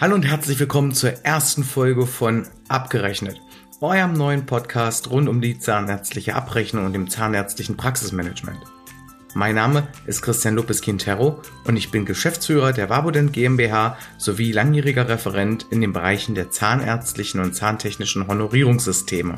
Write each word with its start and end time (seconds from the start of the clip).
Hallo 0.00 0.16
und 0.16 0.24
herzlich 0.24 0.58
willkommen 0.58 0.92
zur 0.92 1.24
ersten 1.24 1.62
Folge 1.62 2.08
von 2.08 2.48
Abgerechnet, 2.66 3.40
eurem 3.80 4.14
neuen 4.14 4.44
Podcast 4.44 5.08
rund 5.08 5.28
um 5.28 5.40
die 5.40 5.56
zahnärztliche 5.60 6.34
Abrechnung 6.34 6.84
und 6.84 6.94
dem 6.94 7.08
zahnärztlichen 7.08 7.76
Praxismanagement. 7.76 8.58
Mein 9.34 9.54
Name 9.54 9.86
ist 10.06 10.20
Christian 10.20 10.56
Lopez 10.56 10.82
Quintero 10.82 11.40
und 11.64 11.76
ich 11.76 11.92
bin 11.92 12.06
Geschäftsführer 12.06 12.72
der 12.72 12.90
Wabodent 12.90 13.32
GmbH 13.32 13.96
sowie 14.18 14.50
langjähriger 14.50 15.08
Referent 15.08 15.66
in 15.70 15.80
den 15.80 15.92
Bereichen 15.92 16.34
der 16.34 16.50
zahnärztlichen 16.50 17.38
und 17.38 17.54
zahntechnischen 17.54 18.26
Honorierungssysteme. 18.26 19.36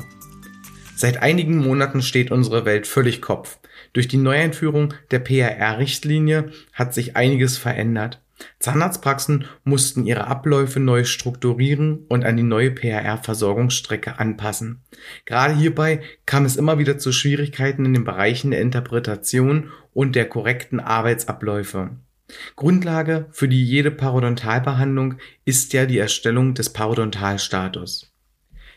Seit 0.95 1.21
einigen 1.21 1.59
Monaten 1.59 2.01
steht 2.01 2.31
unsere 2.31 2.65
Welt 2.65 2.87
völlig 2.87 3.21
Kopf. 3.21 3.59
Durch 3.93 4.07
die 4.07 4.17
Neueinführung 4.17 4.95
der 5.11 5.19
PRR-Richtlinie 5.19 6.51
hat 6.73 6.95
sich 6.95 7.15
einiges 7.15 7.59
verändert 7.59 8.21
Zahnarztpraxen 8.59 9.45
mussten 9.63 10.05
ihre 10.05 10.27
Abläufe 10.27 10.79
neu 10.79 11.03
strukturieren 11.05 12.05
und 12.07 12.25
an 12.25 12.37
die 12.37 12.43
neue 12.43 12.71
PRR-Versorgungsstrecke 12.71 14.19
anpassen. 14.19 14.83
Gerade 15.25 15.55
hierbei 15.55 16.01
kam 16.25 16.45
es 16.45 16.55
immer 16.55 16.77
wieder 16.77 16.97
zu 16.97 17.11
Schwierigkeiten 17.11 17.85
in 17.85 17.93
den 17.93 18.03
Bereichen 18.03 18.51
der 18.51 18.61
Interpretation 18.61 19.71
und 19.93 20.15
der 20.15 20.29
korrekten 20.29 20.79
Arbeitsabläufe. 20.79 21.97
Grundlage 22.55 23.27
für 23.31 23.47
die 23.47 23.63
jede 23.63 23.91
Parodontalbehandlung 23.91 25.15
ist 25.45 25.73
ja 25.73 25.85
die 25.85 25.97
Erstellung 25.97 26.53
des 26.53 26.73
Parodontalstatus. 26.73 28.11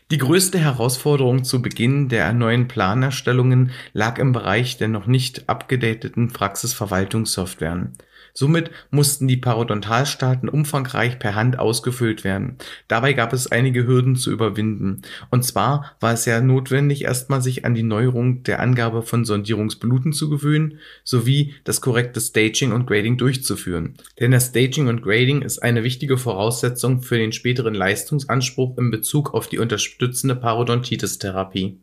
Die 0.09 0.17
größte 0.17 0.59
Herausforderung 0.59 1.45
zu 1.45 1.61
Beginn 1.61 2.09
der 2.09 2.33
neuen 2.33 2.67
Planerstellungen 2.67 3.71
lag 3.93 4.17
im 4.17 4.33
Bereich 4.33 4.77
der 4.77 4.89
noch 4.89 5.05
nicht 5.05 5.47
abgedateten 5.47 6.33
Praxisverwaltungssoftwaren. 6.33 7.93
Somit 8.33 8.71
mussten 8.89 9.27
die 9.27 9.37
Parodontalstaaten 9.37 10.49
umfangreich 10.49 11.19
per 11.19 11.35
Hand 11.35 11.59
ausgefüllt 11.59 12.23
werden. 12.23 12.57
Dabei 12.87 13.13
gab 13.13 13.33
es 13.33 13.51
einige 13.51 13.85
Hürden 13.85 14.15
zu 14.15 14.31
überwinden. 14.31 15.01
Und 15.29 15.43
zwar 15.43 15.95
war 15.99 16.13
es 16.13 16.25
ja 16.25 16.41
notwendig, 16.41 17.03
erstmal 17.03 17.41
sich 17.41 17.65
an 17.65 17.75
die 17.75 17.83
Neuerung 17.83 18.43
der 18.43 18.59
Angabe 18.59 19.03
von 19.03 19.25
Sondierungsbluten 19.25 20.13
zu 20.13 20.29
gewöhnen, 20.29 20.79
sowie 21.03 21.55
das 21.63 21.81
korrekte 21.81 22.21
Staging 22.21 22.71
und 22.71 22.87
Grading 22.87 23.17
durchzuführen. 23.17 23.95
Denn 24.19 24.31
das 24.31 24.47
Staging 24.47 24.87
und 24.87 25.01
Grading 25.01 25.41
ist 25.41 25.59
eine 25.59 25.83
wichtige 25.83 26.17
Voraussetzung 26.17 27.01
für 27.01 27.17
den 27.17 27.31
späteren 27.31 27.73
Leistungsanspruch 27.73 28.77
in 28.77 28.91
Bezug 28.91 29.33
auf 29.33 29.47
die 29.47 29.59
unterstützende 29.59 30.35
Parodontitis-Therapie. 30.35 31.79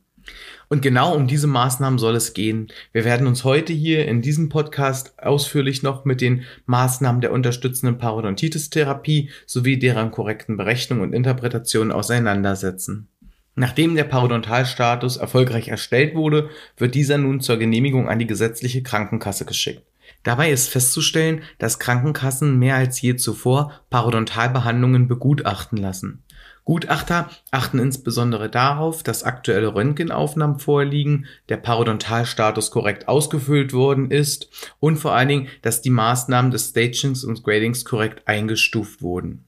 Und 0.69 0.83
genau 0.83 1.15
um 1.15 1.27
diese 1.27 1.47
Maßnahmen 1.47 1.99
soll 1.99 2.15
es 2.15 2.35
gehen. 2.35 2.69
Wir 2.93 3.05
werden 3.05 3.27
uns 3.27 3.43
heute 3.45 3.73
hier 3.73 4.07
in 4.07 4.21
diesem 4.21 4.51
Podcast 4.51 5.19
ausführlich 5.19 5.83
noch 5.83 6.05
mit 6.05 6.21
den 6.21 6.45
Maßnahmen 6.67 7.23
der 7.23 7.33
unterstützenden 7.33 7.97
Parodontitis-Therapie 7.97 9.31
sowie 9.47 9.79
deren 9.79 10.11
korrekten 10.11 10.59
Berechnung 10.59 11.01
und 11.01 11.15
Interpretation 11.15 11.91
auseinandersetzen. 11.91 13.09
Nachdem 13.55 13.97
der 13.97 14.05
Parodontalstatus 14.05 15.17
erfolgreich 15.17 15.69
erstellt 15.69 16.15
wurde, 16.15 16.51
wird 16.77 16.95
dieser 16.95 17.19
nun 17.19 17.41
zur 17.41 17.57
Genehmigung 17.57 18.09
an 18.09 18.19
die 18.19 18.27
gesetzliche 18.27 18.83
Krankenkasse 18.83 19.47
geschickt. 19.47 19.83
Dabei 20.23 20.51
ist 20.51 20.69
festzustellen, 20.69 21.43
dass 21.59 21.79
Krankenkassen 21.79 22.59
mehr 22.59 22.77
als 22.77 23.01
je 23.01 23.17
zuvor 23.17 23.73
Parodontalbehandlungen 23.91 25.09
begutachten 25.09 25.79
lassen. 25.79 26.23
Gutachter 26.69 27.31
achten 27.51 27.79
insbesondere 27.79 28.51
darauf, 28.51 29.03
dass 29.03 29.23
aktuelle 29.23 29.75
Röntgenaufnahmen 29.75 30.59
vorliegen, 30.59 31.25
der 31.49 31.57
Parodontalstatus 31.57 32.71
korrekt 32.71 33.09
ausgefüllt 33.09 33.73
worden 33.73 34.11
ist 34.11 34.51
und 34.79 34.99
vor 34.99 35.15
allen 35.15 35.29
Dingen, 35.29 35.49
dass 35.63 35.81
die 35.81 35.89
Maßnahmen 35.89 36.51
des 36.51 36.69
Stagings 36.69 37.25
und 37.25 37.43
Gradings 37.43 37.87
korrekt 37.87 38.29
eingestuft 38.29 39.01
wurden. 39.01 39.47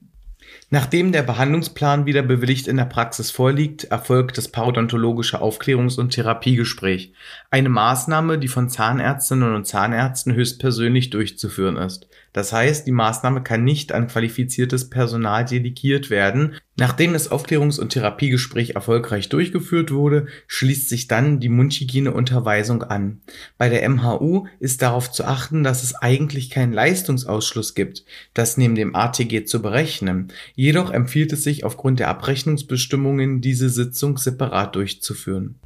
Nachdem 0.71 1.11
der 1.11 1.21
Behandlungsplan 1.21 2.07
wieder 2.07 2.23
bewilligt 2.23 2.67
in 2.67 2.77
der 2.77 2.85
Praxis 2.85 3.29
vorliegt, 3.29 3.83
erfolgt 3.83 4.39
das 4.39 4.47
parodontologische 4.47 5.43
Aufklärungs- 5.43 5.99
und 5.99 6.13
Therapiegespräch, 6.13 7.13
eine 7.51 7.69
Maßnahme, 7.69 8.39
die 8.39 8.47
von 8.47 8.67
Zahnärztinnen 8.67 9.53
und 9.53 9.67
Zahnärzten 9.67 10.33
höchstpersönlich 10.33 11.11
durchzuführen 11.11 11.77
ist. 11.77 12.07
Das 12.33 12.53
heißt, 12.53 12.87
die 12.87 12.91
Maßnahme 12.91 13.43
kann 13.43 13.63
nicht 13.63 13.91
an 13.91 14.07
qualifiziertes 14.07 14.89
Personal 14.89 15.43
delegiert 15.45 16.09
werden. 16.09 16.55
Nachdem 16.77 17.13
das 17.13 17.29
Aufklärungs- 17.29 17.79
und 17.79 17.89
Therapiegespräch 17.89 18.71
erfolgreich 18.71 19.27
durchgeführt 19.29 19.91
wurde, 19.91 20.27
schließt 20.47 20.87
sich 20.87 21.07
dann 21.07 21.39
die 21.39 21.49
Mundhygieneunterweisung 21.49 22.83
an. 22.83 23.21
Bei 23.57 23.67
der 23.67 23.87
MHU 23.87 24.47
ist 24.59 24.81
darauf 24.81 25.11
zu 25.11 25.25
achten, 25.25 25.63
dass 25.63 25.83
es 25.83 25.93
eigentlich 25.95 26.49
keinen 26.49 26.73
Leistungsausschluss 26.73 27.75
gibt, 27.75 28.05
das 28.33 28.57
neben 28.57 28.75
dem 28.75 28.95
ATG 28.95 29.45
zu 29.45 29.61
berechnen. 29.61 30.31
Jedoch 30.55 30.91
empfiehlt 30.91 31.33
es 31.33 31.43
sich 31.43 31.65
aufgrund 31.65 31.99
der 31.99 32.07
Abrechnungsbestimmungen, 32.07 33.41
diese 33.41 33.69
Sitzung 33.69 34.17
separat 34.17 34.75
durchzuführen. 34.75 35.59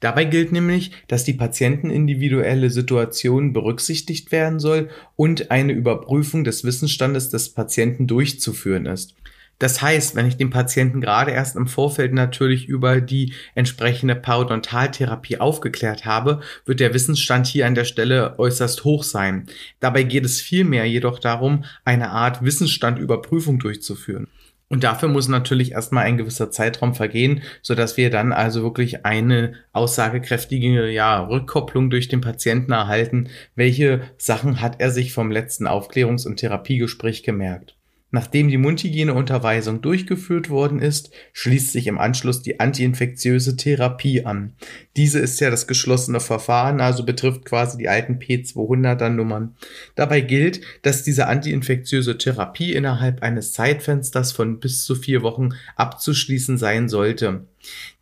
Dabei 0.00 0.24
gilt 0.24 0.52
nämlich, 0.52 0.90
dass 1.08 1.24
die 1.24 1.32
patientenindividuelle 1.32 2.70
Situation 2.70 3.52
berücksichtigt 3.52 4.30
werden 4.32 4.60
soll 4.60 4.90
und 5.16 5.50
eine 5.50 5.72
Überprüfung 5.72 6.44
des 6.44 6.64
Wissensstandes 6.64 7.30
des 7.30 7.50
Patienten 7.50 8.06
durchzuführen 8.06 8.86
ist. 8.86 9.14
Das 9.58 9.80
heißt, 9.80 10.14
wenn 10.14 10.26
ich 10.26 10.36
den 10.36 10.50
Patienten 10.50 11.00
gerade 11.00 11.30
erst 11.30 11.56
im 11.56 11.66
Vorfeld 11.66 12.12
natürlich 12.12 12.68
über 12.68 13.00
die 13.00 13.32
entsprechende 13.54 14.14
Parodontaltherapie 14.14 15.38
aufgeklärt 15.38 16.04
habe, 16.04 16.40
wird 16.66 16.80
der 16.80 16.92
Wissensstand 16.92 17.46
hier 17.46 17.66
an 17.66 17.74
der 17.74 17.86
Stelle 17.86 18.38
äußerst 18.38 18.84
hoch 18.84 19.02
sein. 19.02 19.46
Dabei 19.80 20.02
geht 20.02 20.26
es 20.26 20.42
vielmehr 20.42 20.84
jedoch 20.84 21.18
darum, 21.18 21.64
eine 21.86 22.10
Art 22.10 22.44
Wissensstandüberprüfung 22.44 23.58
durchzuführen. 23.58 24.28
Und 24.68 24.82
dafür 24.82 25.08
muss 25.08 25.28
natürlich 25.28 25.72
erstmal 25.72 26.04
ein 26.04 26.16
gewisser 26.16 26.50
Zeitraum 26.50 26.94
vergehen, 26.94 27.42
so 27.62 27.76
dass 27.76 27.96
wir 27.96 28.10
dann 28.10 28.32
also 28.32 28.62
wirklich 28.64 29.06
eine 29.06 29.54
aussagekräftige 29.72 30.90
ja, 30.90 31.20
Rückkopplung 31.20 31.88
durch 31.88 32.08
den 32.08 32.20
Patienten 32.20 32.72
erhalten. 32.72 33.28
Welche 33.54 34.02
Sachen 34.18 34.60
hat 34.60 34.80
er 34.80 34.90
sich 34.90 35.12
vom 35.12 35.30
letzten 35.30 35.68
Aufklärungs- 35.68 36.26
und 36.26 36.38
Therapiegespräch 36.38 37.22
gemerkt? 37.22 37.76
Nachdem 38.12 38.48
die 38.48 38.56
Mundhygieneunterweisung 38.56 39.82
durchgeführt 39.82 40.48
worden 40.48 40.78
ist, 40.78 41.10
schließt 41.32 41.72
sich 41.72 41.88
im 41.88 41.98
Anschluss 41.98 42.40
die 42.40 42.60
antiinfektiöse 42.60 43.56
Therapie 43.56 44.24
an. 44.24 44.52
Diese 44.96 45.18
ist 45.18 45.40
ja 45.40 45.50
das 45.50 45.66
geschlossene 45.66 46.20
Verfahren, 46.20 46.80
also 46.80 47.04
betrifft 47.04 47.44
quasi 47.44 47.78
die 47.78 47.88
alten 47.88 48.20
P200er 48.20 49.08
Nummern. 49.08 49.56
Dabei 49.96 50.20
gilt, 50.20 50.60
dass 50.82 51.02
diese 51.02 51.26
antiinfektiöse 51.26 52.16
Therapie 52.16 52.74
innerhalb 52.74 53.22
eines 53.22 53.52
Zeitfensters 53.52 54.30
von 54.30 54.60
bis 54.60 54.84
zu 54.84 54.94
vier 54.94 55.22
Wochen 55.22 55.50
abzuschließen 55.74 56.58
sein 56.58 56.88
sollte. 56.88 57.44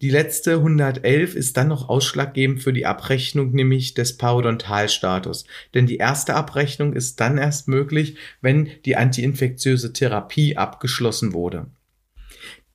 Die 0.00 0.10
letzte 0.10 0.54
111 0.54 1.34
ist 1.34 1.56
dann 1.56 1.68
noch 1.68 1.88
ausschlaggebend 1.88 2.62
für 2.62 2.72
die 2.72 2.86
Abrechnung 2.86 3.52
nämlich 3.52 3.94
des 3.94 4.16
Parodontalstatus, 4.16 5.44
denn 5.74 5.86
die 5.86 5.96
erste 5.96 6.34
Abrechnung 6.34 6.92
ist 6.92 7.20
dann 7.20 7.38
erst 7.38 7.68
möglich, 7.68 8.16
wenn 8.40 8.68
die 8.84 8.96
antiinfektiöse 8.96 9.92
Therapie 9.92 10.56
abgeschlossen 10.56 11.32
wurde. 11.32 11.66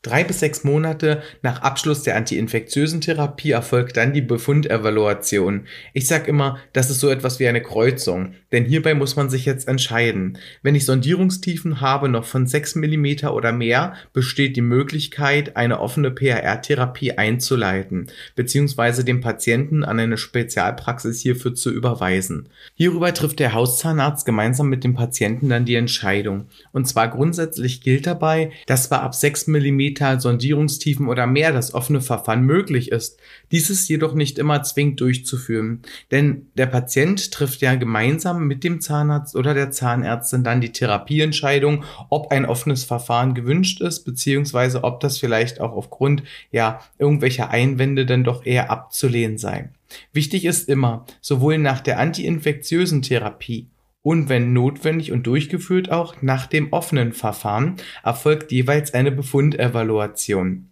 Drei 0.01 0.23
bis 0.23 0.39
sechs 0.39 0.63
Monate 0.63 1.21
nach 1.41 1.61
Abschluss 1.61 2.03
der 2.03 2.15
antiinfektiösen 2.15 3.01
Therapie 3.01 3.51
erfolgt 3.51 3.97
dann 3.97 4.13
die 4.13 4.21
Befundevaluation. 4.21 5.65
Ich 5.93 6.07
sag 6.07 6.29
immer, 6.29 6.57
das 6.71 6.89
ist 6.89 7.01
so 7.01 7.09
etwas 7.09 7.41
wie 7.41 7.49
eine 7.49 7.61
Kreuzung, 7.61 8.33
denn 8.53 8.63
hierbei 8.63 8.93
muss 8.93 9.17
man 9.17 9.29
sich 9.29 9.43
jetzt 9.43 9.67
entscheiden. 9.67 10.37
Wenn 10.63 10.73
ich 10.73 10.85
Sondierungstiefen 10.85 11.81
habe 11.81 12.07
noch 12.07 12.23
von 12.23 12.47
sechs 12.47 12.75
Millimeter 12.75 13.35
oder 13.35 13.51
mehr, 13.51 13.93
besteht 14.13 14.55
die 14.55 14.61
Möglichkeit, 14.61 15.57
eine 15.57 15.81
offene 15.81 16.11
PRR-Therapie 16.11 17.17
einzuleiten, 17.17 18.07
beziehungsweise 18.35 19.03
den 19.03 19.19
Patienten 19.19 19.83
an 19.83 19.99
eine 19.99 20.17
Spezialpraxis 20.17 21.19
hierfür 21.19 21.55
zu 21.55 21.71
überweisen. 21.71 22.47
Hierüber 22.73 23.13
trifft 23.13 23.39
der 23.39 23.53
Hauszahnarzt 23.53 24.25
gemeinsam 24.25 24.69
mit 24.69 24.85
dem 24.85 24.93
Patienten 24.93 25.49
dann 25.49 25.65
die 25.65 25.75
Entscheidung. 25.75 26.45
Und 26.71 26.87
zwar 26.87 27.09
grundsätzlich 27.09 27.81
gilt 27.81 28.07
dabei, 28.07 28.51
dass 28.65 28.87
bei 28.87 28.99
ab 28.99 29.13
sechs 29.13 29.47
Millimeter 29.47 29.88
Meter 29.89 30.19
Sondierungstiefen 30.19 31.07
oder 31.07 31.25
mehr 31.25 31.51
das 31.51 31.73
offene 31.73 31.99
Verfahren 31.99 32.43
möglich 32.43 32.91
ist. 32.91 33.19
Dies 33.51 33.71
ist 33.71 33.89
jedoch 33.89 34.13
nicht 34.13 34.37
immer 34.37 34.61
zwingend 34.61 35.01
durchzuführen, 35.01 35.81
denn 36.11 36.45
der 36.53 36.67
Patient 36.67 37.31
trifft 37.31 37.61
ja 37.61 37.73
gemeinsam 37.73 38.45
mit 38.47 38.63
dem 38.63 38.81
Zahnarzt 38.81 39.35
oder 39.35 39.55
der 39.55 39.71
Zahnärztin 39.71 40.43
dann 40.43 40.61
die 40.61 40.71
Therapieentscheidung, 40.71 41.83
ob 42.09 42.31
ein 42.31 42.45
offenes 42.45 42.83
Verfahren 42.83 43.33
gewünscht 43.33 43.81
ist, 43.81 44.03
beziehungsweise 44.03 44.83
ob 44.83 44.99
das 44.99 45.17
vielleicht 45.17 45.59
auch 45.59 45.71
aufgrund 45.71 46.21
ja 46.51 46.81
irgendwelcher 46.99 47.49
Einwände 47.49 48.05
dann 48.05 48.23
doch 48.23 48.45
eher 48.45 48.69
abzulehnen 48.69 49.39
sei. 49.39 49.69
Wichtig 50.13 50.45
ist 50.45 50.69
immer, 50.69 51.05
sowohl 51.19 51.57
nach 51.57 51.81
der 51.81 51.97
antiinfektiösen 51.97 53.01
Therapie 53.01 53.65
und 54.01 54.29
wenn 54.29 54.53
notwendig 54.53 55.11
und 55.11 55.27
durchgeführt 55.27 55.91
auch 55.91 56.21
nach 56.21 56.47
dem 56.47 56.71
offenen 56.71 57.13
Verfahren 57.13 57.75
erfolgt 58.03 58.51
jeweils 58.51 58.93
eine 58.93 59.11
Befundevaluation. 59.11 60.69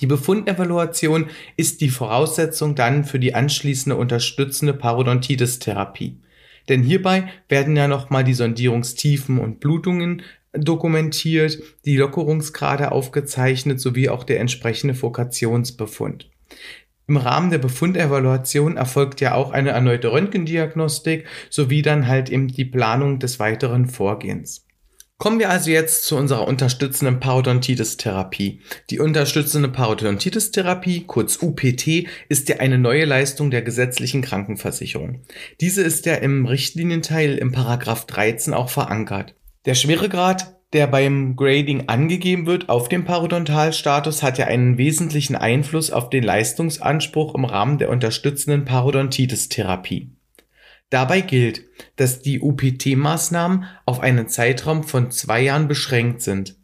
Die 0.00 0.06
Befundevaluation 0.06 1.26
ist 1.56 1.80
die 1.80 1.88
Voraussetzung 1.90 2.74
dann 2.74 3.04
für 3.04 3.18
die 3.18 3.34
anschließende 3.34 3.96
unterstützende 3.96 4.72
Parodontitis-Therapie. 4.72 6.20
Denn 6.68 6.82
hierbei 6.82 7.28
werden 7.48 7.76
ja 7.76 7.88
nochmal 7.88 8.24
die 8.24 8.34
Sondierungstiefen 8.34 9.38
und 9.38 9.60
Blutungen 9.60 10.22
dokumentiert, 10.52 11.58
die 11.84 11.96
Lockerungsgrade 11.96 12.92
aufgezeichnet 12.92 13.80
sowie 13.80 14.08
auch 14.08 14.24
der 14.24 14.40
entsprechende 14.40 14.94
Fokationsbefund. 14.94 16.30
Im 17.10 17.16
Rahmen 17.16 17.50
der 17.50 17.58
Befundevaluation 17.58 18.76
erfolgt 18.76 19.20
ja 19.20 19.34
auch 19.34 19.50
eine 19.50 19.70
erneute 19.70 20.12
Röntgendiagnostik 20.12 21.26
sowie 21.50 21.82
dann 21.82 22.06
halt 22.06 22.30
eben 22.30 22.46
die 22.46 22.64
Planung 22.64 23.18
des 23.18 23.40
weiteren 23.40 23.88
Vorgehens. 23.88 24.64
Kommen 25.18 25.40
wir 25.40 25.50
also 25.50 25.72
jetzt 25.72 26.04
zu 26.04 26.16
unserer 26.16 26.46
unterstützenden 26.46 27.18
Parodontitis-Therapie. 27.18 28.60
Die 28.90 29.00
unterstützende 29.00 29.68
Parodontitis-Therapie, 29.68 31.02
kurz 31.08 31.42
UPT, 31.42 32.06
ist 32.28 32.48
ja 32.48 32.58
eine 32.58 32.78
neue 32.78 33.06
Leistung 33.06 33.50
der 33.50 33.62
gesetzlichen 33.62 34.22
Krankenversicherung. 34.22 35.22
Diese 35.60 35.82
ist 35.82 36.06
ja 36.06 36.14
im 36.14 36.46
Richtlinienteil 36.46 37.38
im 37.38 37.50
Paragraph 37.50 38.06
13 38.06 38.54
auch 38.54 38.68
verankert. 38.68 39.34
Der 39.66 39.74
Schweregrad, 39.74 40.59
der 40.72 40.86
beim 40.86 41.34
Grading 41.34 41.88
angegeben 41.88 42.46
wird 42.46 42.68
auf 42.68 42.88
dem 42.88 43.04
Parodontalstatus, 43.04 44.22
hat 44.22 44.38
ja 44.38 44.46
einen 44.46 44.78
wesentlichen 44.78 45.34
Einfluss 45.34 45.90
auf 45.90 46.10
den 46.10 46.22
Leistungsanspruch 46.22 47.34
im 47.34 47.44
Rahmen 47.44 47.78
der 47.78 47.90
unterstützenden 47.90 48.64
Parodontitis-Therapie. 48.64 50.10
Dabei 50.90 51.20
gilt, 51.20 51.64
dass 51.96 52.20
die 52.20 52.40
UPT-Maßnahmen 52.40 53.64
auf 53.86 54.00
einen 54.00 54.28
Zeitraum 54.28 54.82
von 54.82 55.10
zwei 55.10 55.40
Jahren 55.42 55.68
beschränkt 55.68 56.22
sind. 56.22 56.56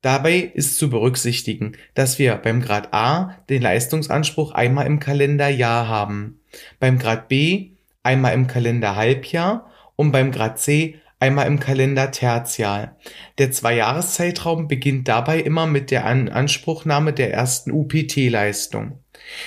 Dabei 0.00 0.38
ist 0.54 0.78
zu 0.78 0.90
berücksichtigen, 0.90 1.76
dass 1.94 2.18
wir 2.18 2.34
beim 2.36 2.60
Grad 2.60 2.92
A 2.92 3.38
den 3.48 3.62
Leistungsanspruch 3.62 4.50
einmal 4.52 4.86
im 4.86 4.98
Kalenderjahr 4.98 5.86
haben, 5.86 6.40
beim 6.80 6.98
Grad 6.98 7.28
B 7.28 7.70
einmal 8.02 8.34
im 8.34 8.48
Kalenderhalbjahr 8.48 9.70
und 9.94 10.10
beim 10.10 10.32
Grad 10.32 10.58
C 10.58 10.96
einmal 11.22 11.46
im 11.46 11.60
Kalender 11.60 12.10
Tertial. 12.10 12.96
Der 13.38 13.52
Zweijahreszeitraum 13.52 14.66
beginnt 14.66 15.06
dabei 15.06 15.38
immer 15.38 15.68
mit 15.68 15.92
der 15.92 16.04
Anspruchnahme 16.04 17.12
der 17.12 17.32
ersten 17.32 17.70
UPT-Leistung. 17.70 18.98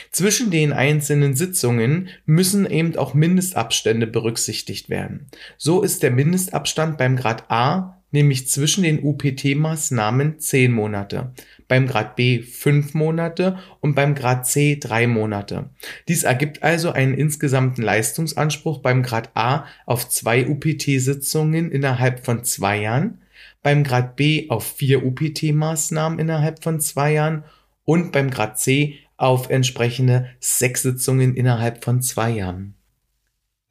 Zwischen 0.10 0.52
den 0.52 0.72
einzelnen 0.72 1.36
Sitzungen 1.36 2.08
müssen 2.26 2.66
eben 2.66 2.96
auch 2.96 3.14
Mindestabstände 3.14 4.08
berücksichtigt 4.08 4.90
werden. 4.90 5.28
So 5.58 5.82
ist 5.82 6.02
der 6.02 6.12
Mindestabstand 6.12 6.98
beim 6.98 7.18
Grad 7.18 7.52
A 7.52 8.02
nämlich 8.16 8.48
zwischen 8.50 8.84
den 8.84 9.04
UPT-Maßnahmen 9.04 10.40
10 10.40 10.72
Monate, 10.72 11.34
beim 11.68 11.86
Grad 11.86 12.16
B 12.16 12.42
5 12.42 12.96
Monate 12.96 13.60
und 13.82 13.94
beim 13.94 14.16
Grad 14.16 14.48
C 14.48 14.78
3 14.80 15.06
Monate. 15.06 15.70
Dies 16.08 16.24
ergibt 16.24 16.64
also 16.64 16.92
einen 16.92 17.14
insgesamten 17.14 17.84
Leistungsanspruch 17.84 18.80
beim 18.80 19.04
Grad 19.04 19.30
A 19.36 19.66
auf 19.86 20.10
zwei 20.10 20.48
UPT-Sitzungen 20.48 21.70
innerhalb 21.72 22.26
von 22.26 22.44
zwei 22.44 22.82
Jahren, 22.82 23.20
beim 23.62 23.84
Grad 23.84 24.16
B 24.16 24.50
auf 24.50 24.66
vier 24.66 25.06
UPT-Maßnahmen 25.06 26.18
innerhalb 26.18 26.64
von 26.64 26.80
zwei 26.80 27.14
Jahren 27.14 27.44
und 27.84 28.12
beim 28.12 28.32
Grad 28.32 28.58
C 28.58 28.96
auf 29.18 29.50
entsprechende 29.50 30.30
sechs 30.40 30.82
Sitzungen 30.82 31.36
innerhalb 31.36 31.84
von 31.84 32.02
zwei 32.02 32.32
Jahren. 32.32 32.76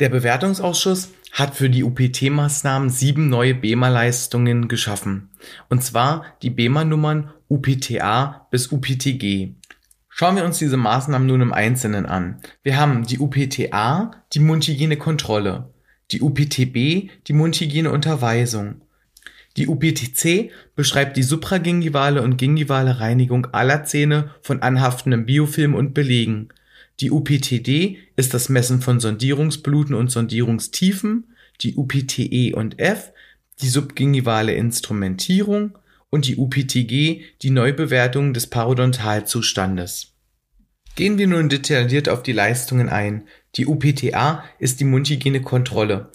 Der 0.01 0.09
Bewertungsausschuss 0.09 1.11
hat 1.35 1.57
für 1.57 1.69
die 1.69 1.85
UPT-Maßnahmen 1.85 2.89
sieben 2.89 3.29
neue 3.29 3.55
BEMA-Leistungen 3.55 4.69
geschaffen. 4.69 5.31
Und 5.69 5.83
zwar 5.83 6.25
die 6.43 6.51
BEMA-Nummern 6.51 7.31
UPTA 7.49 8.47
bis 8.51 8.73
UPTG. 8.73 9.51
Schauen 10.09 10.37
wir 10.37 10.45
uns 10.45 10.59
diese 10.59 10.77
Maßnahmen 10.77 11.27
nun 11.27 11.41
im 11.41 11.53
Einzelnen 11.53 12.07
an. 12.07 12.41
Wir 12.63 12.79
haben 12.79 13.05
die 13.05 13.19
UPTA, 13.19 14.13
die 14.33 14.39
Mundhygiene-Kontrolle, 14.39 15.75
die 16.13 16.23
UPTB, 16.23 17.11
die 17.27 17.33
Mundhygiene-Unterweisung, 17.33 18.81
die 19.57 19.69
UPTC 19.69 20.51
beschreibt 20.75 21.17
die 21.17 21.23
supragingivale 21.23 22.23
und 22.23 22.39
gingivale 22.39 22.99
Reinigung 22.99 23.47
aller 23.53 23.85
Zähne 23.85 24.31
von 24.41 24.63
anhaftendem 24.63 25.27
Biofilm 25.27 25.75
und 25.75 25.95
Belegen. 25.95 26.49
Die 27.01 27.11
UPTD 27.11 27.99
ist 28.17 28.35
das 28.35 28.49
Messen 28.49 28.81
von 28.81 29.01
Sondierungsbluten 29.01 29.95
und 29.95 30.11
Sondierungstiefen, 30.11 31.35
die 31.61 31.75
UPTE 31.77 32.55
und 32.55 32.79
F 32.79 33.13
die 33.61 33.69
subgingivale 33.69 34.53
Instrumentierung 34.55 35.79
und 36.11 36.27
die 36.27 36.37
UPTG 36.37 37.23
die 37.43 37.51
Neubewertung 37.51 38.35
des 38.35 38.49
Parodontalzustandes. 38.49 40.13
Gehen 40.97 41.19
wir 41.19 41.27
nun 41.27 41.49
detailliert 41.49 42.09
auf 42.09 42.23
die 42.23 42.33
Leistungen 42.33 42.89
ein. 42.89 43.25
Die 43.57 43.67
UPTA 43.67 44.45
ist 44.59 44.81
die 44.81 44.85
Mundhygienekontrolle. 44.85 46.11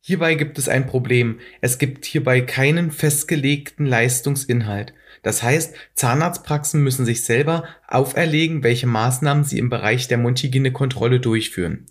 Hierbei 0.00 0.34
gibt 0.34 0.58
es 0.58 0.68
ein 0.68 0.86
Problem. 0.86 1.38
Es 1.60 1.78
gibt 1.78 2.06
hierbei 2.06 2.40
keinen 2.40 2.90
festgelegten 2.90 3.86
Leistungsinhalt. 3.86 4.94
Das 5.22 5.42
heißt, 5.42 5.74
Zahnarztpraxen 5.94 6.82
müssen 6.82 7.04
sich 7.04 7.22
selber 7.22 7.64
auferlegen, 7.86 8.64
welche 8.64 8.88
Maßnahmen 8.88 9.44
sie 9.44 9.58
im 9.58 9.70
Bereich 9.70 10.08
der 10.08 10.18
Mundhygienekontrolle 10.18 11.20
durchführen. 11.20 11.86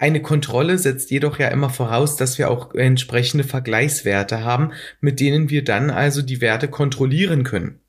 Eine 0.00 0.20
Kontrolle 0.20 0.78
setzt 0.78 1.12
jedoch 1.12 1.38
ja 1.38 1.48
immer 1.48 1.70
voraus, 1.70 2.16
dass 2.16 2.38
wir 2.38 2.50
auch 2.50 2.74
entsprechende 2.74 3.44
Vergleichswerte 3.44 4.44
haben, 4.44 4.72
mit 5.00 5.20
denen 5.20 5.48
wir 5.48 5.62
dann 5.62 5.90
also 5.90 6.22
die 6.22 6.40
Werte 6.40 6.66
kontrollieren 6.66 7.44
können. 7.44 7.81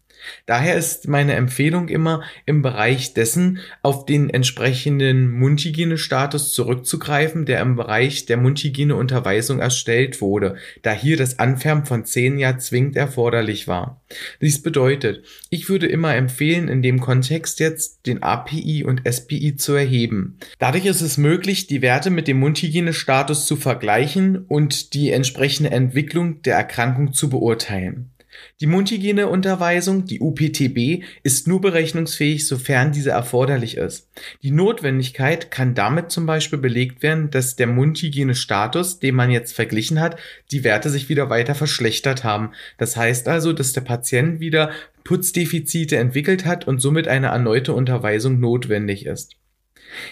Daher 0.45 0.75
ist 0.75 1.07
meine 1.07 1.33
Empfehlung 1.33 1.87
immer 1.87 2.23
im 2.45 2.61
Bereich 2.61 3.13
dessen 3.13 3.59
auf 3.81 4.05
den 4.05 4.29
entsprechenden 4.29 5.31
Mundhygienestatus 5.31 6.53
zurückzugreifen, 6.53 7.45
der 7.45 7.61
im 7.61 7.75
Bereich 7.75 8.25
der 8.25 8.37
Mundhygieneunterweisung 8.37 9.59
erstellt 9.59 10.21
wurde, 10.21 10.55
da 10.81 10.91
hier 10.91 11.17
das 11.17 11.39
Anfärben 11.39 11.85
von 11.85 12.05
zehn 12.05 12.37
Jahren 12.37 12.59
zwingend 12.59 12.95
erforderlich 12.95 13.67
war. 13.67 14.01
Dies 14.41 14.61
bedeutet, 14.61 15.23
ich 15.49 15.69
würde 15.69 15.87
immer 15.87 16.15
empfehlen, 16.15 16.67
in 16.67 16.81
dem 16.81 16.99
Kontext 16.99 17.59
jetzt 17.59 18.05
den 18.05 18.21
API 18.21 18.83
und 18.83 19.01
SPI 19.09 19.55
zu 19.55 19.73
erheben. 19.73 20.37
Dadurch 20.59 20.85
ist 20.85 21.01
es 21.01 21.17
möglich, 21.17 21.67
die 21.67 21.81
Werte 21.81 22.09
mit 22.09 22.27
dem 22.27 22.39
Mundhygienestatus 22.39 23.45
zu 23.45 23.55
vergleichen 23.55 24.37
und 24.37 24.93
die 24.93 25.11
entsprechende 25.11 25.71
Entwicklung 25.71 26.41
der 26.41 26.55
Erkrankung 26.55 27.13
zu 27.13 27.29
beurteilen. 27.29 28.12
Die 28.61 28.67
Mundhygieneunterweisung, 28.67 30.05
die 30.05 30.19
UPTB, 30.19 31.03
ist 31.23 31.47
nur 31.47 31.61
berechnungsfähig, 31.61 32.47
sofern 32.47 32.91
diese 32.91 33.11
erforderlich 33.11 33.77
ist. 33.77 34.09
Die 34.41 34.51
Notwendigkeit 34.51 35.51
kann 35.51 35.75
damit 35.75 36.11
zum 36.11 36.25
Beispiel 36.25 36.59
belegt 36.59 37.03
werden, 37.03 37.29
dass 37.29 37.55
der 37.55 37.67
Mundhygienestatus, 37.67 38.99
den 38.99 39.15
man 39.15 39.31
jetzt 39.31 39.53
verglichen 39.53 39.99
hat, 39.99 40.19
die 40.51 40.63
Werte 40.63 40.89
sich 40.89 41.09
wieder 41.09 41.29
weiter 41.29 41.55
verschlechtert 41.55 42.23
haben. 42.23 42.51
Das 42.77 42.95
heißt 42.95 43.27
also, 43.27 43.53
dass 43.53 43.73
der 43.73 43.81
Patient 43.81 44.39
wieder 44.39 44.71
Putzdefizite 45.03 45.97
entwickelt 45.97 46.45
hat 46.45 46.67
und 46.67 46.79
somit 46.79 47.07
eine 47.07 47.27
erneute 47.27 47.73
Unterweisung 47.73 48.39
notwendig 48.39 49.05
ist. 49.05 49.35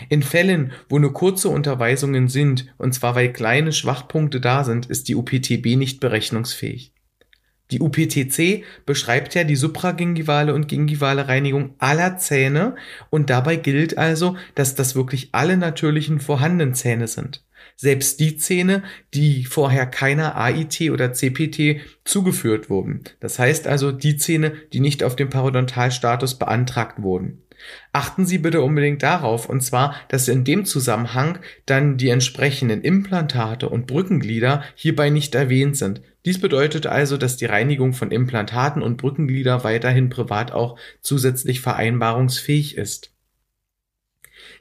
In 0.10 0.22
Fällen, 0.24 0.74
wo 0.90 1.00
nur 1.00 1.14
kurze 1.14 1.50
Unterweisungen 1.50 2.28
sind, 2.28 2.74
und 2.78 2.94
zwar 2.94 3.16
weil 3.16 3.34
kleine 3.34 3.72
Schwachpunkte 3.72 4.42
da 4.42 4.64
sind, 4.64 4.88
ist 4.88 5.08
die 5.08 5.16
UPTB 5.16 5.78
nicht 5.78 6.00
berechnungsfähig. 6.00 6.94
Die 7.72 7.80
UPTC 7.80 8.64
beschreibt 8.86 9.34
ja 9.34 9.44
die 9.44 9.56
supragingivale 9.56 10.54
und 10.54 10.68
gingivale 10.68 11.28
Reinigung 11.28 11.76
aller 11.80 12.18
Zähne 12.18 12.76
und 13.10 13.30
dabei 13.30 13.56
gilt 13.56 13.98
also, 13.98 14.36
dass 14.56 14.76
das 14.76 14.96
wirklich 14.96 15.30
alle 15.32 15.58
natürlichen 15.58 16.20
vorhandenen 16.20 16.74
Zähne 16.74 17.08
sind. 17.08 17.44
Selbst 17.78 18.20
die 18.20 18.38
Zähne, 18.38 18.84
die 19.14 19.46
vorher 19.46 19.86
keiner 19.86 20.36
AIT 20.36 20.82
oder 20.92 21.14
CPT 21.14 21.82
zugeführt 22.04 22.70
wurden. 22.70 23.02
Das 23.20 23.40
heißt 23.40 23.68
also 23.68 23.92
die 23.92 24.18
Zähne, 24.18 24.54
die 24.74 24.80
nicht 24.80 25.04
auf 25.04 25.16
dem 25.16 25.30
Parodontalstatus 25.30 26.38
beantragt 26.38 27.02
wurden. 27.02 27.42
Achten 27.94 28.26
Sie 28.26 28.38
bitte 28.38 28.62
unbedingt 28.62 29.04
darauf, 29.04 29.50
und 29.50 29.62
zwar, 29.62 29.96
dass 30.08 30.28
in 30.28 30.44
dem 30.44 30.66
Zusammenhang 30.66 31.40
dann 31.66 31.98
die 31.98 32.10
entsprechenden 32.10 32.82
Implantate 32.82 33.70
und 33.70 33.88
Brückenglieder 33.88 34.64
hierbei 34.76 35.10
nicht 35.10 35.36
erwähnt 35.36 35.78
sind. 35.78 36.02
Dies 36.26 36.40
bedeutet 36.40 36.86
also, 36.86 37.18
dass 37.18 37.38
die 37.38 37.46
Reinigung 37.46 37.94
von 37.94 38.12
Implantaten 38.12 38.82
und 38.82 38.98
Brückenglieder 38.98 39.64
weiterhin 39.64 40.10
privat 40.10 40.52
auch 40.52 40.78
zusätzlich 41.02 41.62
vereinbarungsfähig 41.62 42.78
ist. 42.78 43.11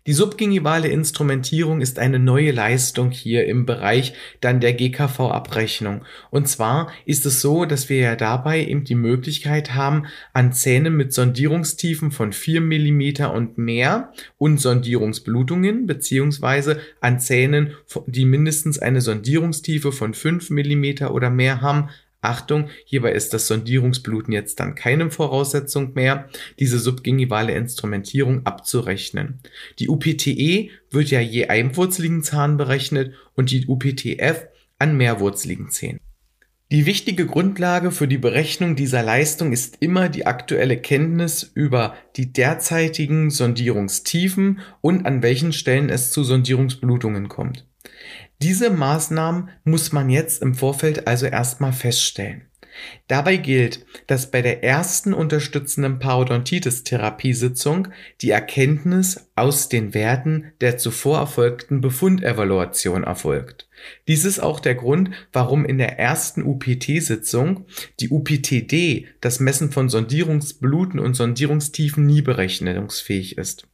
Die 0.07 0.15
subgingivale 0.15 0.89
Instrumentierung 0.89 1.83
ist 1.83 1.99
eine 1.99 2.19
neue 2.19 2.53
Leistung 2.53 3.11
hier 3.11 3.47
im 3.47 3.67
Bereich 3.67 4.15
dann 4.41 4.59
der 4.59 4.73
GKV-Abrechnung. 4.73 6.07
Und 6.31 6.49
zwar 6.49 6.91
ist 7.05 7.27
es 7.27 7.43
so, 7.43 7.67
dass 7.67 7.91
wir 7.91 7.99
ja 7.99 8.17
dabei 8.17 8.65
eben 8.65 8.85
die 8.85 8.95
Möglichkeit 8.95 9.75
haben, 9.75 10.07
an 10.33 10.55
Zähnen 10.55 10.97
mit 10.97 11.13
Sondierungstiefen 11.13 12.13
von 12.13 12.33
4 12.33 12.63
mm 12.63 13.27
und 13.35 13.59
mehr 13.59 14.13
und 14.39 14.59
Sondierungsblutungen 14.59 15.87
beziehungsweise 15.87 16.81
an 17.03 17.21
Zähnen, 17.21 17.75
die 18.07 18.25
mindestens 18.25 18.79
eine 18.79 19.03
Sondierungstiefe 19.03 19.93
von 19.93 20.15
5 20.15 20.49
mm 20.49 21.05
oder 21.11 21.29
mehr 21.29 21.61
haben, 21.61 21.91
Achtung, 22.23 22.69
hierbei 22.85 23.13
ist 23.13 23.33
das 23.33 23.47
Sondierungsbluten 23.47 24.33
jetzt 24.33 24.61
dann 24.61 24.75
keine 24.75 25.11
Voraussetzung 25.11 25.95
mehr, 25.95 26.29
diese 26.59 26.79
subgingivale 26.79 27.55
Instrumentierung 27.55 28.45
abzurechnen. 28.45 29.41
Die 29.79 29.89
UPTE 29.89 30.71
wird 30.91 31.11
ja 31.11 31.21
je 31.21 31.47
einwurzeligen 31.47 32.23
Zahn 32.23 32.57
berechnet 32.57 33.15
und 33.35 33.51
die 33.51 33.67
UPTF 33.67 34.47
an 34.79 34.97
mehrwurzeligen 34.97 35.71
Zähnen. 35.71 36.01
Die 36.73 36.87
wichtige 36.87 37.27
Grundlage 37.27 37.91
für 37.91 38.07
die 38.07 38.19
Berechnung 38.19 38.77
dieser 38.77 39.03
Leistung 39.03 39.53
ist 39.53 39.79
immer 39.81 40.09
die 40.09 40.27
aktuelle 40.27 40.77
Kenntnis 40.77 41.51
über 41.55 41.97
die 42.17 42.33
derzeitigen 42.33 43.31
Sondierungstiefen 43.31 44.61
und 44.81 45.05
an 45.05 45.21
welchen 45.23 45.53
Stellen 45.53 45.89
es 45.89 46.13
zu 46.13 46.23
Sondierungsblutungen 46.23 47.29
kommt. 47.29 47.67
Diese 48.43 48.71
Maßnahmen 48.71 49.51
muss 49.65 49.93
man 49.93 50.09
jetzt 50.09 50.41
im 50.41 50.55
Vorfeld 50.55 51.07
also 51.07 51.27
erstmal 51.27 51.73
feststellen. 51.73 52.47
Dabei 53.09 53.37
gilt, 53.37 53.85
dass 54.07 54.31
bei 54.31 54.41
der 54.41 54.65
ersten 54.65 55.13
unterstützenden 55.13 55.99
Parodontitis-Therapiesitzung 55.99 57.89
die 58.23 58.31
Erkenntnis 58.31 59.29
aus 59.37 59.69
den 59.69 59.93
Werten 59.93 60.53
der 60.61 60.79
zuvor 60.79 61.19
erfolgten 61.19 61.81
Befundevaluation 61.81 63.05
erfolgt. 63.05 63.69
Dies 64.09 64.25
ist 64.25 64.39
auch 64.39 64.61
der 64.61 64.75
Grund, 64.77 65.11
warum 65.33 65.65
in 65.67 65.79
der 65.79 65.99
ersten 65.99 66.43
UPT-Sitzung 66.43 67.67
die 67.99 68.09
UPTD, 68.09 69.09
das 69.21 69.41
Messen 69.41 69.73
von 69.73 69.89
Sondierungsbluten 69.89 71.01
und 71.01 71.15
Sondierungstiefen, 71.15 72.07
nie 72.07 72.23
berechnungsfähig 72.23 73.37
ist. 73.37 73.67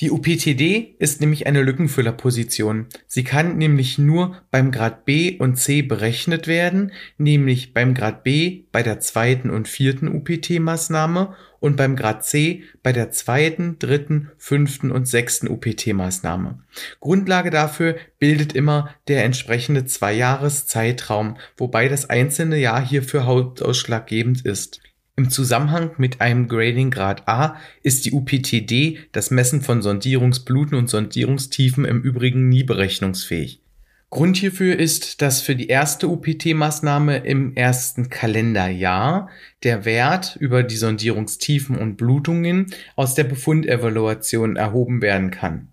Die 0.00 0.10
UPTD 0.10 0.96
ist 0.98 1.20
nämlich 1.20 1.46
eine 1.46 1.62
Lückenfüllerposition. 1.62 2.86
Sie 3.06 3.24
kann 3.24 3.58
nämlich 3.58 3.98
nur 3.98 4.42
beim 4.50 4.70
Grad 4.70 5.04
B 5.04 5.36
und 5.38 5.56
C 5.56 5.82
berechnet 5.82 6.46
werden, 6.46 6.92
nämlich 7.18 7.72
beim 7.74 7.94
Grad 7.94 8.24
B 8.24 8.64
bei 8.72 8.82
der 8.82 9.00
zweiten 9.00 9.50
und 9.50 9.68
vierten 9.68 10.08
UPT-Maßnahme 10.08 11.34
und 11.60 11.76
beim 11.76 11.94
Grad 11.94 12.24
C 12.24 12.64
bei 12.82 12.92
der 12.92 13.10
zweiten, 13.10 13.78
dritten, 13.78 14.30
fünften 14.38 14.90
und 14.90 15.06
sechsten 15.06 15.48
UPT-Maßnahme. 15.48 16.60
Grundlage 17.00 17.50
dafür 17.50 17.96
bildet 18.18 18.54
immer 18.54 18.94
der 19.08 19.24
entsprechende 19.24 19.84
Zwei-Jahres-Zeitraum, 19.84 21.36
wobei 21.56 21.88
das 21.88 22.08
einzelne 22.08 22.58
Jahr 22.58 22.84
hierfür 22.84 23.26
hauptausschlaggebend 23.26 24.44
ist. 24.44 24.80
Im 25.20 25.28
Zusammenhang 25.28 25.90
mit 25.98 26.22
einem 26.22 26.48
Grading-Grad 26.48 27.28
A 27.28 27.56
ist 27.82 28.06
die 28.06 28.12
UPTD, 28.12 29.00
das 29.12 29.30
Messen 29.30 29.60
von 29.60 29.82
Sondierungsbluten 29.82 30.78
und 30.78 30.88
Sondierungstiefen, 30.88 31.84
im 31.84 32.00
Übrigen 32.00 32.48
nie 32.48 32.62
berechnungsfähig. 32.62 33.60
Grund 34.08 34.38
hierfür 34.38 34.78
ist, 34.78 35.20
dass 35.20 35.42
für 35.42 35.54
die 35.54 35.66
erste 35.66 36.08
UPT-Maßnahme 36.08 37.18
im 37.18 37.54
ersten 37.54 38.08
Kalenderjahr 38.08 39.28
der 39.62 39.84
Wert 39.84 40.38
über 40.40 40.62
die 40.62 40.78
Sondierungstiefen 40.78 41.76
und 41.76 41.96
Blutungen 41.96 42.72
aus 42.96 43.14
der 43.14 43.24
Befundevaluation 43.24 44.56
erhoben 44.56 45.02
werden 45.02 45.30
kann. 45.30 45.68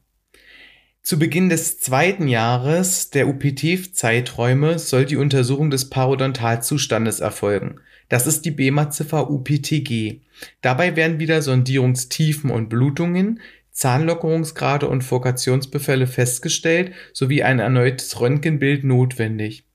Zu 1.03 1.17
Beginn 1.17 1.47
des 1.47 1.79
zweiten 1.79 2.27
Jahres 2.27 3.11
der 3.11 3.29
UPT-Zeiträume 3.29 4.77
soll 4.77 5.05
die 5.05 5.15
Untersuchung 5.15 5.69
des 5.69 5.89
Parodontalzustandes 5.89 7.21
erfolgen. 7.21 7.79
Das 8.09 8.27
ist 8.27 8.45
die 8.45 8.51
BEMA-Ziffer 8.51 9.29
UPTG. 9.29 10.21
Dabei 10.61 10.95
werden 10.95 11.19
wieder 11.19 11.41
Sondierungstiefen 11.41 12.49
und 12.49 12.69
Blutungen, 12.69 13.41
Zahnlockerungsgrade 13.71 14.87
und 14.87 15.03
Fokationsbefälle 15.03 16.07
festgestellt 16.07 16.93
sowie 17.13 17.43
ein 17.43 17.59
erneutes 17.59 18.19
Röntgenbild 18.19 18.83
notwendig. 18.83 19.65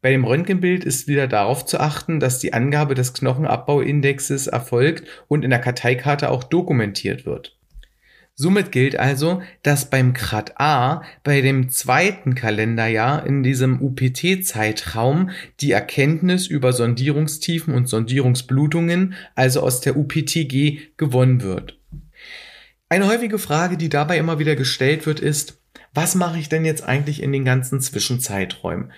Bei 0.00 0.10
dem 0.10 0.24
Röntgenbild 0.24 0.84
ist 0.84 1.08
wieder 1.08 1.26
darauf 1.28 1.66
zu 1.66 1.78
achten, 1.78 2.20
dass 2.20 2.38
die 2.38 2.54
Angabe 2.54 2.94
des 2.94 3.12
Knochenabbauindexes 3.12 4.46
erfolgt 4.46 5.06
und 5.28 5.44
in 5.44 5.50
der 5.50 5.58
Karteikarte 5.58 6.30
auch 6.30 6.44
dokumentiert 6.44 7.26
wird. 7.26 7.59
Somit 8.40 8.72
gilt 8.72 8.98
also, 8.98 9.42
dass 9.62 9.90
beim 9.90 10.14
Grad 10.14 10.58
A 10.58 11.02
bei 11.24 11.42
dem 11.42 11.68
zweiten 11.68 12.34
Kalenderjahr 12.34 13.26
in 13.26 13.42
diesem 13.42 13.82
UPT-Zeitraum 13.82 15.28
die 15.60 15.72
Erkenntnis 15.72 16.46
über 16.46 16.72
Sondierungstiefen 16.72 17.74
und 17.74 17.86
Sondierungsblutungen, 17.86 19.12
also 19.34 19.60
aus 19.60 19.82
der 19.82 19.98
UPTG, 19.98 20.78
gewonnen 20.96 21.42
wird. 21.42 21.78
Eine 22.88 23.08
häufige 23.08 23.38
Frage, 23.38 23.76
die 23.76 23.90
dabei 23.90 24.16
immer 24.16 24.38
wieder 24.38 24.56
gestellt 24.56 25.04
wird, 25.04 25.20
ist, 25.20 25.60
was 25.92 26.14
mache 26.14 26.38
ich 26.38 26.48
denn 26.48 26.64
jetzt 26.64 26.82
eigentlich 26.82 27.22
in 27.22 27.32
den 27.32 27.44
ganzen 27.44 27.82
Zwischenzeiträumen? 27.82 28.90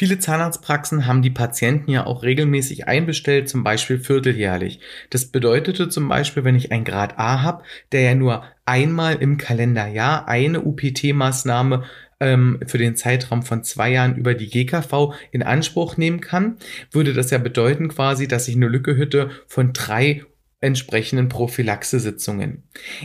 Viele 0.00 0.18
Zahnarztpraxen 0.18 1.04
haben 1.04 1.20
die 1.20 1.28
Patienten 1.28 1.90
ja 1.90 2.06
auch 2.06 2.22
regelmäßig 2.22 2.88
einbestellt, 2.88 3.50
zum 3.50 3.62
Beispiel 3.62 3.98
vierteljährlich. 3.98 4.80
Das 5.10 5.26
bedeutete 5.26 5.90
zum 5.90 6.08
Beispiel, 6.08 6.42
wenn 6.42 6.54
ich 6.54 6.72
ein 6.72 6.84
Grad 6.84 7.18
A 7.18 7.42
habe, 7.42 7.64
der 7.92 8.00
ja 8.00 8.14
nur 8.14 8.44
einmal 8.64 9.16
im 9.16 9.36
Kalenderjahr 9.36 10.26
eine 10.26 10.62
UPT-Maßnahme 10.62 11.84
ähm, 12.18 12.60
für 12.66 12.78
den 12.78 12.96
Zeitraum 12.96 13.42
von 13.42 13.62
zwei 13.62 13.90
Jahren 13.90 14.16
über 14.16 14.32
die 14.32 14.48
GKV 14.48 15.12
in 15.32 15.42
Anspruch 15.42 15.98
nehmen 15.98 16.22
kann, 16.22 16.56
würde 16.90 17.12
das 17.12 17.30
ja 17.30 17.36
bedeuten 17.36 17.88
quasi, 17.88 18.26
dass 18.26 18.48
ich 18.48 18.56
eine 18.56 18.68
Lückehütte 18.68 19.28
von 19.48 19.74
drei 19.74 20.22
entsprechenden 20.62 21.30
Prophylaxesitzungen. 21.30 22.64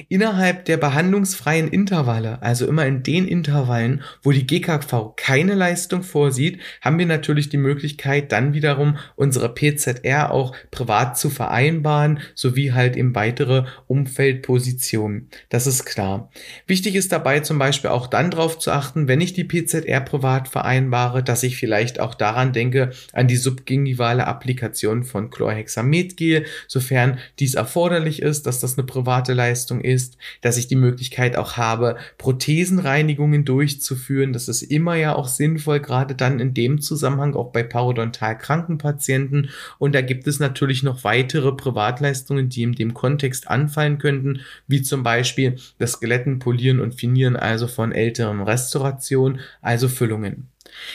Innerhalb 0.09 0.65
der 0.65 0.75
behandlungsfreien 0.75 1.69
Intervalle, 1.69 2.41
also 2.41 2.67
immer 2.67 2.85
in 2.85 3.01
den 3.01 3.27
Intervallen, 3.27 4.03
wo 4.23 4.31
die 4.31 4.45
GKV 4.45 5.15
keine 5.15 5.53
Leistung 5.53 6.03
vorsieht, 6.03 6.59
haben 6.81 6.99
wir 6.99 7.05
natürlich 7.05 7.47
die 7.47 7.57
Möglichkeit, 7.57 8.33
dann 8.33 8.53
wiederum 8.53 8.97
unsere 9.15 9.53
PZR 9.53 10.31
auch 10.31 10.53
privat 10.69 11.17
zu 11.17 11.29
vereinbaren, 11.29 12.19
sowie 12.33 12.73
halt 12.73 12.97
eben 12.97 13.15
weitere 13.15 13.63
Umfeldpositionen. 13.87 15.29
Das 15.47 15.65
ist 15.65 15.85
klar. 15.85 16.29
Wichtig 16.67 16.95
ist 16.95 17.13
dabei 17.13 17.39
zum 17.39 17.57
Beispiel 17.57 17.89
auch 17.89 18.07
dann 18.07 18.31
darauf 18.31 18.59
zu 18.59 18.71
achten, 18.71 19.07
wenn 19.07 19.21
ich 19.21 19.31
die 19.31 19.45
PZR 19.45 20.01
privat 20.01 20.49
vereinbare, 20.49 21.23
dass 21.23 21.43
ich 21.43 21.55
vielleicht 21.55 22.01
auch 22.01 22.15
daran 22.15 22.51
denke, 22.51 22.91
an 23.13 23.29
die 23.29 23.37
subgingivale 23.37 24.27
Applikation 24.27 25.05
von 25.05 25.29
Chlorhexamidgel, 25.29 26.45
sofern 26.67 27.17
die 27.39 27.44
dies 27.45 27.53
erforderlich 27.53 28.23
ist, 28.23 28.47
dass 28.47 28.59
das 28.59 28.75
eine 28.75 28.87
private 28.87 29.33
Leistung 29.33 29.81
ist, 29.81 30.17
dass 30.41 30.57
ich 30.57 30.65
die 30.65 30.75
Möglichkeit 30.75 31.37
auch 31.37 31.57
habe, 31.57 31.95
Prothesenreinigungen 32.17 33.45
durchzuführen. 33.45 34.33
Das 34.33 34.47
ist 34.47 34.63
immer 34.63 34.95
ja 34.95 35.13
auch 35.13 35.27
sinnvoll, 35.27 35.79
gerade 35.79 36.15
dann 36.15 36.39
in 36.39 36.55
dem 36.55 36.81
Zusammenhang 36.81 37.35
auch 37.35 37.51
bei 37.51 37.61
parodontal 37.61 38.35
kranken 38.35 38.79
Patienten. 38.79 39.49
Und 39.77 39.93
da 39.93 40.01
gibt 40.01 40.25
es 40.25 40.39
natürlich 40.39 40.81
noch 40.81 41.03
weitere 41.03 41.51
Privatleistungen, 41.51 42.49
die 42.49 42.63
in 42.63 42.71
dem 42.71 42.95
Kontext 42.95 43.47
anfallen 43.47 43.99
könnten, 43.99 44.39
wie 44.65 44.81
zum 44.81 45.03
Beispiel 45.03 45.57
das 45.77 45.91
Skeletten, 45.91 46.39
Polieren 46.39 46.79
und 46.79 46.95
Finieren, 46.95 47.35
also 47.35 47.67
von 47.67 47.91
älteren 47.91 48.41
Restauration, 48.41 49.39
also 49.61 49.87
Füllungen. 49.87 50.49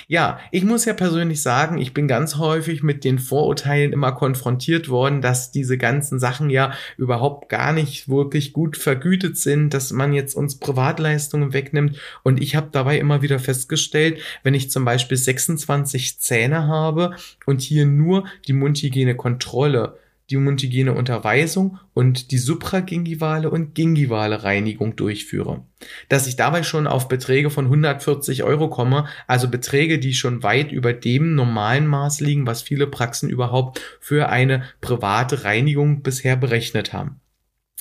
Ja, 0.09 0.41
ich 0.51 0.65
muss 0.65 0.85
ja 0.85 0.95
persönlich 0.95 1.43
sagen, 1.43 1.79
ich 1.79 1.95
bin 1.95 2.09
ganz 2.09 2.37
häufig 2.37 2.83
mit 2.83 3.05
den 3.05 3.19
Vorurteilen 3.19 3.93
immer 3.93 4.13
konfrontiert 4.13 4.89
worden, 4.89 5.23
dass 5.23 5.51
diese 5.51 5.79
ganzen 5.79 6.19
Sachen 6.19 6.51
ja 6.51 6.73
überhaupt 6.97 7.49
gar 7.49 7.73
nicht 7.73 8.09
wirklich 8.09 8.53
gut 8.53 8.77
vergütet 8.77 9.37
sind, 9.37 9.75
dass 9.75 9.93
man 9.93 10.13
jetzt 10.13 10.35
uns 10.35 10.59
Privatleistungen 10.59 11.53
wegnimmt. 11.53 11.97
Und 12.23 12.41
ich 12.43 12.57
habe 12.57 12.69
dabei 12.73 12.99
immer 12.99 13.23
wieder 13.23 13.39
festgestellt, 13.39 14.21
wenn 14.43 14.55
ich 14.55 14.71
zum 14.71 14.85
Beispiel 14.85 15.17
26 15.17 16.19
Zähne 16.19 16.67
habe 16.67 17.17
und 17.47 17.61
hier 17.61 17.87
nur 17.87 18.25
die 18.47 18.53
Mundhygiene-Kontrolle 18.53 19.99
die 20.31 20.37
mundhygiene 20.37 20.95
Unterweisung 20.95 21.79
und 21.93 22.31
die 22.31 22.39
supragingivale 22.39 23.51
und 23.51 23.75
gingivale 23.75 24.45
Reinigung 24.45 24.97
durchführe. 24.97 25.65
Dass 26.09 26.27
ich 26.27 26.37
dabei 26.37 26.63
schon 26.63 26.87
auf 26.87 27.09
Beträge 27.09 27.51
von 27.51 27.65
140 27.67 28.45
Euro 28.45 28.69
komme, 28.69 29.07
also 29.27 29.49
Beträge, 29.49 29.99
die 29.99 30.15
schon 30.15 30.43
weit 30.43 30.73
über 30.73 30.93
dem 30.93 31.35
normalen 31.35 31.87
Maß 31.87 32.21
liegen, 32.21 32.47
was 32.47 32.63
viele 32.63 32.87
Praxen 32.87 33.29
überhaupt 33.29 33.81
für 34.01 34.29
eine 34.29 34.63
private 34.81 35.45
Reinigung 35.45 36.03
bisher 36.03 36.37
berechnet 36.37 36.93
haben. 36.93 37.21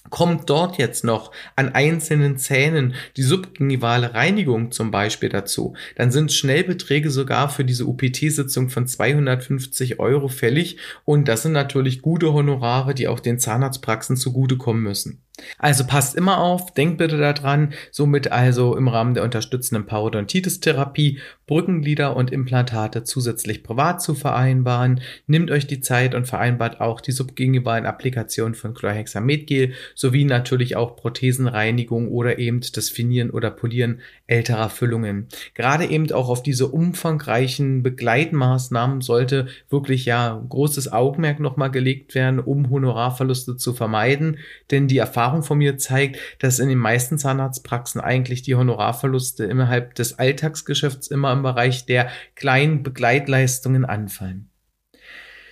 Kommt 0.09 0.49
dort 0.49 0.77
jetzt 0.77 1.03
noch 1.03 1.31
an 1.55 1.75
einzelnen 1.75 2.37
Zähnen 2.37 2.95
die 3.17 3.21
subgingivale 3.21 4.13
Reinigung 4.13 4.71
zum 4.71 4.91
Beispiel 4.91 5.29
dazu, 5.29 5.75
dann 5.97 6.09
sind 6.09 6.31
Schnellbeträge 6.31 7.11
sogar 7.11 7.49
für 7.49 7.65
diese 7.65 7.85
UPT-Sitzung 7.85 8.69
von 8.69 8.87
250 8.87 9.99
Euro 9.99 10.29
fällig 10.29 10.77
und 11.05 11.27
das 11.27 11.43
sind 11.43 11.51
natürlich 11.51 12.01
gute 12.01 12.33
Honorare, 12.33 12.95
die 12.95 13.07
auch 13.07 13.19
den 13.19 13.39
Zahnarztpraxen 13.39 14.15
zugutekommen 14.15 14.81
müssen. 14.81 15.21
Also 15.57 15.85
passt 15.85 16.15
immer 16.15 16.39
auf, 16.39 16.73
denkt 16.73 16.97
bitte 16.97 17.17
daran, 17.17 17.73
somit 17.91 18.31
also 18.31 18.75
im 18.75 18.87
Rahmen 18.87 19.13
der 19.13 19.23
unterstützenden 19.23 19.85
Parodontitis-Therapie 19.85 21.19
Brückenglieder 21.49 22.15
und 22.15 22.31
Implantate 22.31 23.03
zusätzlich 23.03 23.63
privat 23.63 24.03
zu 24.03 24.13
vereinbaren. 24.13 25.01
Nehmt 25.25 25.49
euch 25.49 25.65
die 25.65 25.81
Zeit 25.81 26.13
und 26.13 26.27
vereinbart 26.27 26.79
auch 26.79 27.01
die 27.01 27.11
subgingivalen 27.11 27.87
Applikationen 27.87 28.53
von 28.53 28.75
Chlorhexamidgel 28.75 29.73
sowie 29.95 30.25
natürlich 30.25 30.75
auch 30.75 30.95
Prothesenreinigung 30.95 32.09
oder 32.09 32.37
eben 32.37 32.61
das 32.73 32.89
Finieren 32.89 33.31
oder 33.31 33.49
Polieren 33.49 34.01
älterer 34.27 34.69
Füllungen. 34.69 35.27
Gerade 35.55 35.85
eben 35.85 36.11
auch 36.11 36.29
auf 36.29 36.43
diese 36.43 36.67
umfangreichen 36.67 37.81
Begleitmaßnahmen 37.81 39.01
sollte 39.01 39.47
wirklich 39.71 40.05
ja 40.05 40.39
großes 40.47 40.91
Augenmerk 40.91 41.39
nochmal 41.39 41.71
gelegt 41.71 42.13
werden, 42.13 42.39
um 42.39 42.69
Honorarverluste 42.69 43.57
zu 43.57 43.73
vermeiden, 43.73 44.37
denn 44.69 44.87
die 44.87 44.99
Erfahrung 44.99 45.28
Erfahrung 45.29 45.43
von 45.43 45.59
mir 45.59 45.77
zeigt, 45.77 46.17
dass 46.39 46.57
in 46.57 46.69
den 46.69 46.79
meisten 46.79 47.19
Zahnarztpraxen 47.19 48.01
eigentlich 48.01 48.41
die 48.41 48.55
Honorarverluste 48.55 49.43
innerhalb 49.45 49.93
des 49.93 50.17
Alltagsgeschäfts 50.17 51.07
immer 51.07 51.31
im 51.33 51.43
Bereich 51.43 51.85
der 51.85 52.09
kleinen 52.33 52.81
Begleitleistungen 52.81 53.85
anfallen. 53.85 54.49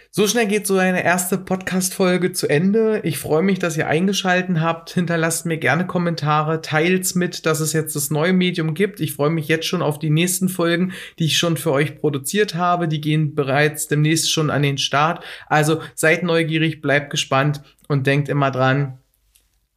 So 0.10 0.26
schnell 0.26 0.48
geht 0.48 0.66
so 0.66 0.78
eine 0.78 1.04
erste 1.04 1.38
Podcast-Folge 1.38 2.32
zu 2.32 2.50
Ende. 2.50 3.02
Ich 3.04 3.20
freue 3.20 3.44
mich, 3.44 3.60
dass 3.60 3.78
ihr 3.78 3.88
eingeschalten 3.88 4.62
habt. 4.62 4.90
Hinterlasst 4.90 5.46
mir 5.46 5.60
gerne 5.60 5.86
Kommentare, 5.86 6.62
teilt's 6.62 7.14
mit, 7.14 7.46
dass 7.46 7.60
es 7.60 7.72
jetzt 7.74 7.96
das 7.96 8.10
neue 8.10 8.34
Medium 8.34 8.74
gibt. 8.74 9.00
Ich 9.00 9.14
freue 9.14 9.30
mich 9.30 9.48
jetzt 9.48 9.68
schon 9.68 9.84
auf 9.84 10.00
die 10.00 10.10
nächsten 10.10 10.50
Folgen, 10.50 10.94
die 11.20 11.26
ich 11.26 11.38
schon 11.38 11.56
für 11.56 11.72
euch 11.72 11.98
produziert 11.98 12.56
habe. 12.56 12.88
Die 12.88 13.00
gehen 13.00 13.36
bereits 13.36 13.88
demnächst 13.88 14.32
schon 14.32 14.50
an 14.50 14.64
den 14.64 14.80
Start. 14.80 15.24
Also 15.46 15.82
seid 15.94 16.24
neugierig, 16.24 16.82
bleibt 16.82 17.12
gespannt 17.12 17.62
und 17.88 18.08
denkt 18.08 18.28
immer 18.28 18.50
dran, 18.50 18.98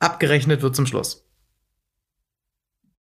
abgerechnet 0.01 0.63
wird 0.63 0.75
zum 0.75 0.87
Schluss. 0.87 1.30